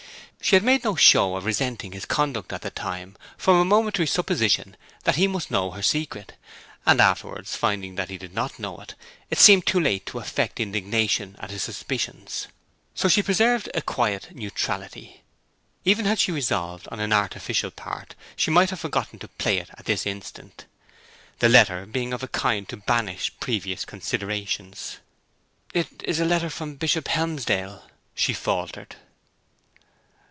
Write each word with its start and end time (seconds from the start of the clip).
She 0.43 0.55
had 0.57 0.63
made 0.63 0.83
no 0.83 0.95
show 0.97 1.35
of 1.37 1.45
resenting 1.45 1.91
his 1.93 2.03
conduct 2.05 2.51
at 2.51 2.61
the 2.63 2.71
time, 2.71 3.15
from 3.37 3.55
a 3.57 3.63
momentary 3.63 4.07
supposition 4.07 4.75
that 5.03 5.15
he 5.15 5.25
must 5.27 5.49
know 5.51 5.65
all 5.65 5.71
her 5.73 5.83
secret; 5.83 6.33
and 6.85 6.99
afterwards, 6.99 7.55
finding 7.55 7.93
that 7.95 8.09
he 8.09 8.17
did 8.17 8.33
not 8.33 8.57
know 8.59 8.77
it, 8.79 8.95
it 9.29 9.37
seemed 9.37 9.65
too 9.67 9.79
late 9.79 10.05
to 10.07 10.19
affect 10.19 10.59
indignation 10.59 11.37
at 11.39 11.51
his 11.51 11.61
suspicions. 11.63 12.47
So 12.95 13.07
she 13.07 13.21
preserved 13.23 13.69
a 13.75 13.81
quiet 13.83 14.31
neutrality. 14.35 15.21
Even 15.85 16.05
had 16.05 16.19
she 16.19 16.31
resolved 16.33 16.85
on 16.91 16.99
an 16.99 17.13
artificial 17.13 17.71
part 17.71 18.15
she 18.35 18.51
might 18.51 18.71
have 18.71 18.79
forgotten 18.81 19.19
to 19.19 19.27
play 19.29 19.57
it 19.59 19.69
at 19.77 19.85
this 19.85 20.05
instant, 20.07 20.65
the 21.39 21.47
letter 21.49 21.85
being 21.85 22.11
of 22.13 22.23
a 22.23 22.27
kind 22.27 22.67
to 22.69 22.75
banish 22.77 23.31
previous 23.39 23.85
considerations. 23.85 24.97
'It 25.73 26.03
is 26.03 26.19
a 26.19 26.25
letter 26.25 26.49
from 26.49 26.75
Bishop 26.75 27.07
Helmsdale,' 27.07 27.89
she 28.15 28.33
faltered. 28.33 28.95